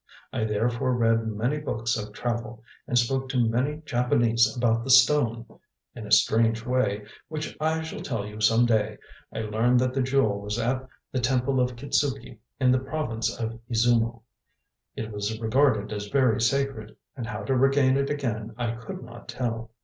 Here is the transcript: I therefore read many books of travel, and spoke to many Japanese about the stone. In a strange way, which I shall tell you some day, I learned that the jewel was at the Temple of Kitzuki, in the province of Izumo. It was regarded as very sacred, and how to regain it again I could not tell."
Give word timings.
I 0.33 0.45
therefore 0.45 0.95
read 0.95 1.27
many 1.27 1.59
books 1.59 1.95
of 1.95 2.11
travel, 2.11 2.63
and 2.87 2.97
spoke 2.97 3.29
to 3.29 3.47
many 3.47 3.83
Japanese 3.85 4.51
about 4.57 4.83
the 4.83 4.89
stone. 4.89 5.45
In 5.93 6.07
a 6.07 6.11
strange 6.11 6.65
way, 6.65 7.05
which 7.27 7.55
I 7.61 7.83
shall 7.83 7.99
tell 7.99 8.25
you 8.25 8.41
some 8.41 8.65
day, 8.65 8.97
I 9.31 9.41
learned 9.41 9.79
that 9.79 9.93
the 9.93 10.01
jewel 10.01 10.41
was 10.41 10.57
at 10.57 10.87
the 11.11 11.19
Temple 11.19 11.59
of 11.59 11.75
Kitzuki, 11.75 12.39
in 12.59 12.71
the 12.71 12.79
province 12.79 13.29
of 13.39 13.59
Izumo. 13.69 14.23
It 14.95 15.11
was 15.11 15.39
regarded 15.39 15.93
as 15.93 16.07
very 16.07 16.41
sacred, 16.41 16.95
and 17.15 17.27
how 17.27 17.43
to 17.43 17.55
regain 17.55 17.95
it 17.95 18.09
again 18.09 18.55
I 18.57 18.71
could 18.77 19.03
not 19.03 19.27
tell." 19.29 19.69